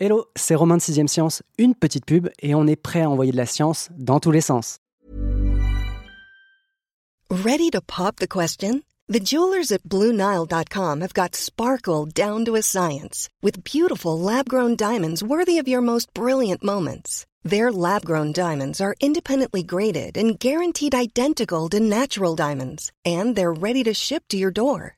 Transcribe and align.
Hello, 0.00 0.26
c'est 0.36 0.54
Romain 0.54 0.76
de 0.76 0.80
6ème 0.80 1.08
Science, 1.08 1.42
une 1.58 1.74
petite 1.74 2.06
pub 2.06 2.28
et 2.40 2.54
on 2.54 2.68
est 2.68 2.76
prêt 2.76 3.02
à 3.02 3.10
envoyer 3.10 3.32
de 3.32 3.36
la 3.36 3.46
science 3.46 3.88
dans 3.98 4.20
tous 4.20 4.30
les 4.30 4.40
sens. 4.40 4.78
Ready 7.30 7.68
to 7.70 7.80
pop 7.80 8.20
the 8.20 8.28
question? 8.28 8.82
The 9.08 9.18
jewelers 9.18 9.72
at 9.72 9.82
BlueNile.com 9.88 11.00
have 11.00 11.14
got 11.14 11.34
sparkle 11.34 12.06
down 12.06 12.44
to 12.44 12.54
a 12.54 12.62
science 12.62 13.28
with 13.42 13.64
beautiful 13.64 14.16
lab-grown 14.16 14.76
diamonds 14.76 15.24
worthy 15.24 15.58
of 15.58 15.66
your 15.66 15.80
most 15.80 16.14
brilliant 16.14 16.62
moments. 16.62 17.26
Their 17.42 17.72
lab-grown 17.72 18.30
diamonds 18.30 18.80
are 18.80 18.94
independently 19.00 19.64
graded 19.64 20.16
and 20.16 20.38
guaranteed 20.38 20.94
identical 20.94 21.68
to 21.70 21.80
natural 21.80 22.36
diamonds, 22.36 22.92
and 23.04 23.34
they're 23.34 23.52
ready 23.52 23.82
to 23.82 23.94
ship 23.94 24.22
to 24.28 24.36
your 24.36 24.52
door. 24.52 24.97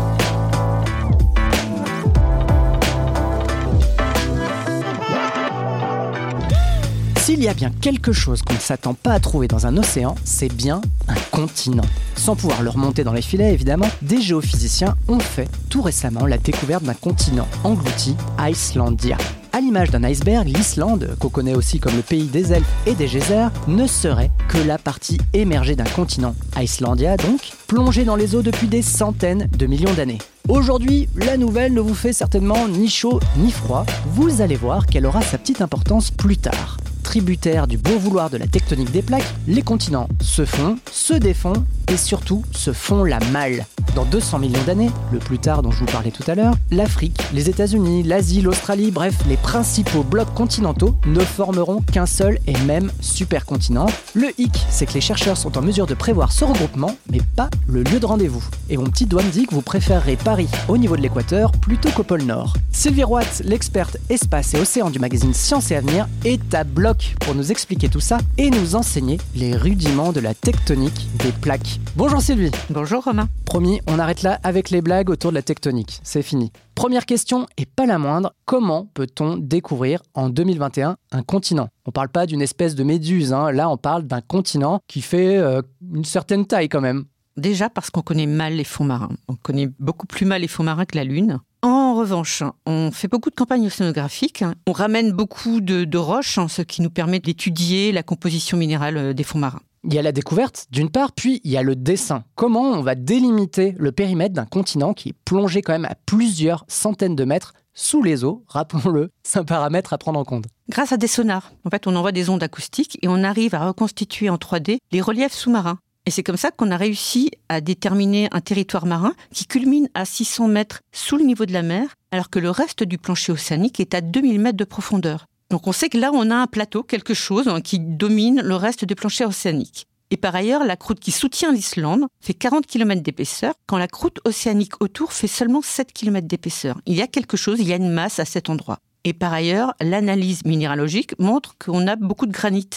S'il 7.21 7.43
y 7.43 7.47
a 7.47 7.53
bien 7.53 7.69
quelque 7.69 8.13
chose 8.13 8.41
qu'on 8.41 8.55
ne 8.55 8.59
s'attend 8.59 8.95
pas 8.95 9.11
à 9.11 9.19
trouver 9.19 9.47
dans 9.47 9.67
un 9.67 9.77
océan, 9.77 10.15
c'est 10.23 10.51
bien 10.51 10.81
un 11.07 11.13
continent. 11.29 11.85
Sans 12.15 12.35
pouvoir 12.35 12.63
le 12.63 12.71
remonter 12.71 13.03
dans 13.03 13.13
les 13.13 13.21
filets, 13.21 13.53
évidemment, 13.53 13.85
des 14.01 14.19
géophysiciens 14.19 14.95
ont 15.07 15.19
fait 15.19 15.47
tout 15.69 15.83
récemment 15.83 16.25
la 16.25 16.39
découverte 16.39 16.83
d'un 16.83 16.95
continent 16.95 17.47
englouti, 17.63 18.15
Icelandia. 18.39 19.17
À 19.53 19.59
l'image 19.59 19.91
d'un 19.91 20.03
iceberg, 20.03 20.47
l'Islande, 20.47 21.15
qu'on 21.19 21.29
connaît 21.29 21.53
aussi 21.53 21.79
comme 21.79 21.95
le 21.95 22.01
pays 22.01 22.25
des 22.25 22.53
elfes 22.53 22.67
et 22.87 22.95
des 22.95 23.05
geysers, 23.05 23.51
ne 23.67 23.85
serait 23.85 24.31
que 24.47 24.57
la 24.57 24.79
partie 24.79 25.19
émergée 25.33 25.75
d'un 25.75 25.83
continent. 25.83 26.33
Icelandia, 26.57 27.17
donc, 27.17 27.51
plongé 27.67 28.03
dans 28.03 28.15
les 28.15 28.33
eaux 28.33 28.41
depuis 28.41 28.67
des 28.67 28.81
centaines 28.81 29.47
de 29.55 29.67
millions 29.67 29.93
d'années. 29.93 30.17
Aujourd'hui, 30.49 31.07
la 31.15 31.37
nouvelle 31.37 31.75
ne 31.75 31.81
vous 31.81 31.93
fait 31.93 32.13
certainement 32.13 32.67
ni 32.67 32.89
chaud 32.89 33.19
ni 33.37 33.51
froid. 33.51 33.85
Vous 34.07 34.41
allez 34.41 34.55
voir 34.55 34.87
qu'elle 34.87 35.05
aura 35.05 35.21
sa 35.21 35.37
petite 35.37 35.61
importance 35.61 36.09
plus 36.09 36.37
tard 36.37 36.77
tributaires 37.11 37.67
du 37.67 37.77
bon 37.77 37.97
vouloir 37.97 38.29
de 38.29 38.37
la 38.37 38.47
tectonique 38.47 38.89
des 38.89 39.01
plaques, 39.01 39.27
les 39.45 39.61
continents 39.61 40.07
se 40.21 40.45
font, 40.45 40.77
se 40.93 41.13
défont 41.13 41.65
et 41.91 41.97
surtout 41.97 42.43
se 42.51 42.71
font 42.71 43.03
la 43.03 43.19
malle. 43.31 43.65
Dans 43.95 44.05
200 44.05 44.39
millions 44.39 44.63
d'années, 44.65 44.89
le 45.11 45.19
plus 45.19 45.39
tard 45.39 45.61
dont 45.61 45.71
je 45.71 45.79
vous 45.79 45.91
parlais 45.91 46.11
tout 46.11 46.23
à 46.27 46.35
l'heure, 46.35 46.55
l'Afrique, 46.71 47.19
les 47.33 47.49
États-Unis, 47.49 48.03
l'Asie, 48.03 48.41
l'Australie, 48.41 48.91
bref, 48.91 49.15
les 49.27 49.35
principaux 49.35 50.03
blocs 50.03 50.33
continentaux 50.33 50.95
ne 51.05 51.19
formeront 51.19 51.81
qu'un 51.81 52.05
seul 52.05 52.39
et 52.47 52.57
même 52.59 52.91
supercontinent. 53.01 53.87
Le 54.13 54.29
hic, 54.37 54.65
c'est 54.69 54.85
que 54.85 54.93
les 54.93 55.01
chercheurs 55.01 55.35
sont 55.35 55.57
en 55.57 55.61
mesure 55.61 55.87
de 55.87 55.93
prévoir 55.93 56.31
ce 56.31 56.45
regroupement, 56.45 56.95
mais 57.11 57.19
pas 57.35 57.49
le 57.67 57.83
lieu 57.83 57.99
de 57.99 58.05
rendez-vous. 58.05 58.43
Et 58.69 58.77
mon 58.77 58.85
petit 58.85 59.05
doigt 59.05 59.23
me 59.23 59.29
dit 59.29 59.45
que 59.45 59.53
vous 59.53 59.61
préférerez 59.61 60.15
Paris 60.15 60.47
au 60.69 60.77
niveau 60.77 60.95
de 60.95 61.01
l'équateur 61.01 61.51
plutôt 61.51 61.89
qu'au 61.89 62.03
pôle 62.03 62.23
Nord. 62.23 62.53
Sylvie 62.71 63.03
Roat, 63.03 63.41
l'experte 63.43 63.97
espace 64.09 64.53
et 64.53 64.59
océan 64.59 64.89
du 64.89 64.99
magazine 64.99 65.33
Science 65.33 65.71
et 65.71 65.75
Avenir, 65.75 66.07
est 66.23 66.53
à 66.53 66.63
bloc 66.63 67.15
pour 67.19 67.35
nous 67.35 67.51
expliquer 67.51 67.89
tout 67.89 67.99
ça 67.99 68.19
et 68.37 68.49
nous 68.49 68.75
enseigner 68.75 69.17
les 69.35 69.57
rudiments 69.57 70.13
de 70.13 70.21
la 70.21 70.33
tectonique 70.33 71.09
des 71.17 71.33
plaques. 71.33 71.80
Bonjour 71.95 72.21
Sylvie. 72.21 72.51
Bonjour 72.69 73.03
Romain. 73.03 73.27
Promis, 73.45 73.81
on 73.87 73.99
arrête 73.99 74.23
là 74.23 74.39
avec 74.43 74.69
les 74.69 74.81
blagues 74.81 75.09
autour 75.09 75.31
de 75.31 75.35
la 75.35 75.41
tectonique. 75.41 75.99
C'est 76.03 76.21
fini. 76.21 76.51
Première 76.73 77.05
question, 77.05 77.47
et 77.57 77.65
pas 77.65 77.85
la 77.85 77.97
moindre, 77.97 78.33
comment 78.45 78.89
peut-on 78.93 79.37
découvrir 79.37 80.01
en 80.13 80.29
2021 80.29 80.95
un 81.11 81.23
continent? 81.23 81.67
On 81.85 81.91
parle 81.91 82.09
pas 82.09 82.25
d'une 82.25 82.41
espèce 82.41 82.75
de 82.75 82.83
méduse, 82.83 83.33
hein. 83.33 83.51
là 83.51 83.69
on 83.69 83.77
parle 83.77 84.03
d'un 84.03 84.21
continent 84.21 84.79
qui 84.87 85.01
fait 85.01 85.37
euh, 85.37 85.61
une 85.93 86.05
certaine 86.05 86.45
taille 86.45 86.69
quand 86.69 86.81
même. 86.81 87.05
Déjà 87.37 87.69
parce 87.69 87.89
qu'on 87.89 88.01
connaît 88.01 88.25
mal 88.25 88.53
les 88.53 88.63
fonds 88.63 88.83
marins. 88.83 89.09
On 89.27 89.35
connaît 89.35 89.69
beaucoup 89.79 90.07
plus 90.07 90.25
mal 90.25 90.41
les 90.41 90.47
fonds 90.47 90.63
marins 90.63 90.85
que 90.85 90.95
la 90.95 91.03
Lune. 91.03 91.39
En 91.63 91.95
revanche, 91.95 92.43
on 92.65 92.91
fait 92.91 93.07
beaucoup 93.07 93.29
de 93.29 93.35
campagnes 93.35 93.67
océanographiques. 93.67 94.43
On 94.67 94.71
ramène 94.71 95.11
beaucoup 95.11 95.61
de, 95.61 95.97
roches, 95.97 96.37
hein, 96.37 96.47
ce 96.47 96.61
qui 96.61 96.81
nous 96.81 96.89
permet 96.89 97.19
d'étudier 97.19 97.91
la 97.91 98.01
composition 98.01 98.57
minérale 98.57 98.97
euh, 98.97 99.13
des 99.13 99.23
fonds 99.23 99.39
marins. 99.39 99.61
Il 99.83 99.95
y 99.95 99.97
a 99.97 100.03
la 100.03 100.11
découverte, 100.11 100.67
d'une 100.69 100.91
part, 100.91 101.11
puis 101.11 101.41
il 101.43 101.49
y 101.49 101.57
a 101.57 101.63
le 101.63 101.75
dessin. 101.75 102.23
Comment 102.35 102.69
on 102.69 102.83
va 102.83 102.93
délimiter 102.93 103.73
le 103.79 103.91
périmètre 103.91 104.35
d'un 104.35 104.45
continent 104.45 104.93
qui 104.93 105.09
est 105.09 105.15
plongé 105.25 105.63
quand 105.63 105.73
même 105.73 105.85
à 105.85 105.95
plusieurs 106.05 106.65
centaines 106.67 107.15
de 107.15 107.25
mètres 107.25 107.53
sous 107.73 108.03
les 108.03 108.23
eaux, 108.23 108.43
rappelons-le, 108.47 109.09
c'est 109.23 109.39
un 109.39 109.45
paramètre 109.45 109.93
à 109.93 109.97
prendre 109.97 110.19
en 110.19 110.25
compte. 110.25 110.45
Grâce 110.69 110.91
à 110.91 110.97
des 110.97 111.07
sonars. 111.07 111.51
En 111.65 111.69
fait, 111.69 111.87
on 111.87 111.95
envoie 111.95 112.11
des 112.11 112.29
ondes 112.29 112.43
acoustiques 112.43 112.99
et 113.01 113.07
on 113.07 113.23
arrive 113.23 113.55
à 113.55 113.65
reconstituer 113.65 114.29
en 114.29 114.35
3D 114.35 114.77
les 114.91 115.01
reliefs 115.01 115.33
sous-marins. 115.33 115.79
Et 116.05 116.11
c'est 116.11 116.23
comme 116.23 116.37
ça 116.37 116.51
qu'on 116.51 116.71
a 116.71 116.77
réussi 116.77 117.31
à 117.47 117.61
déterminer 117.61 118.27
un 118.31 118.41
territoire 118.41 118.85
marin 118.85 119.13
qui 119.31 119.45
culmine 119.45 119.87
à 119.93 120.05
600 120.05 120.47
mètres 120.47 120.81
sous 120.91 121.15
le 121.15 121.23
niveau 121.23 121.45
de 121.45 121.53
la 121.53 121.61
mer, 121.61 121.95
alors 122.11 122.29
que 122.29 122.39
le 122.39 122.49
reste 122.49 122.83
du 122.83 122.97
plancher 122.97 123.31
océanique 123.31 123.79
est 123.79 123.93
à 123.93 124.01
2000 124.01 124.39
mètres 124.39 124.57
de 124.57 124.63
profondeur. 124.63 125.27
Donc 125.51 125.67
on 125.67 125.73
sait 125.73 125.89
que 125.89 125.97
là, 125.97 126.11
on 126.13 126.31
a 126.31 126.35
un 126.35 126.47
plateau, 126.47 126.81
quelque 126.81 127.13
chose 127.13 127.49
hein, 127.49 127.59
qui 127.59 127.77
domine 127.77 128.41
le 128.41 128.55
reste 128.55 128.85
du 128.85 128.95
plancher 128.95 129.25
océanique. 129.25 129.85
Et 130.09 130.17
par 130.17 130.33
ailleurs, 130.33 130.63
la 130.63 130.77
croûte 130.77 130.99
qui 131.01 131.11
soutient 131.11 131.51
l'Islande 131.51 132.05
fait 132.21 132.33
40 132.33 132.65
km 132.65 133.01
d'épaisseur, 133.01 133.53
quand 133.65 133.77
la 133.77 133.87
croûte 133.87 134.19
océanique 134.25 134.81
autour 134.81 135.11
fait 135.11 135.27
seulement 135.27 135.61
7 135.61 135.91
km 135.91 136.25
d'épaisseur. 136.25 136.79
Il 136.85 136.95
y 136.95 137.01
a 137.01 137.07
quelque 137.07 137.35
chose, 137.35 137.59
il 137.59 137.67
y 137.67 137.73
a 137.73 137.75
une 137.75 137.91
masse 137.91 138.19
à 138.19 138.25
cet 138.25 138.49
endroit. 138.49 138.79
Et 139.03 139.13
par 139.13 139.33
ailleurs, 139.33 139.73
l'analyse 139.81 140.45
minéralogique 140.45 141.17
montre 141.19 141.55
qu'on 141.57 141.85
a 141.87 141.97
beaucoup 141.97 142.27
de 142.27 142.31
granit. 142.31 142.69